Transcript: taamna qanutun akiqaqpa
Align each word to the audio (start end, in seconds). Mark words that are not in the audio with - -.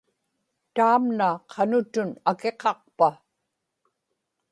taamna 0.75 1.29
qanutun 1.51 2.09
akiqaqpa 2.29 3.07